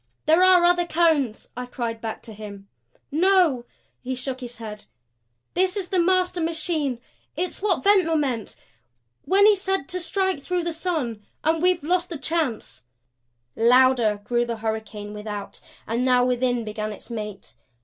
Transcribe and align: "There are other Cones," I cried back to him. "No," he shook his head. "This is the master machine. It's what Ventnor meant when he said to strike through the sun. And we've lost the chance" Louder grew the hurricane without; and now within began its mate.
"There 0.25 0.41
are 0.43 0.63
other 0.63 0.87
Cones," 0.87 1.47
I 1.55 1.67
cried 1.67 2.01
back 2.01 2.23
to 2.23 2.33
him. 2.33 2.67
"No," 3.11 3.65
he 4.01 4.15
shook 4.15 4.39
his 4.41 4.57
head. 4.57 4.85
"This 5.53 5.77
is 5.77 5.89
the 5.89 5.99
master 5.99 6.41
machine. 6.41 6.99
It's 7.35 7.61
what 7.61 7.83
Ventnor 7.83 8.15
meant 8.15 8.55
when 9.25 9.45
he 9.45 9.55
said 9.55 9.87
to 9.89 9.99
strike 9.99 10.41
through 10.41 10.63
the 10.63 10.73
sun. 10.73 11.23
And 11.43 11.61
we've 11.61 11.83
lost 11.83 12.09
the 12.09 12.17
chance" 12.17 12.83
Louder 13.71 14.19
grew 14.23 14.43
the 14.43 14.57
hurricane 14.57 15.13
without; 15.13 15.61
and 15.85 16.03
now 16.03 16.25
within 16.25 16.63
began 16.63 16.91
its 16.91 17.11
mate. 17.11 17.53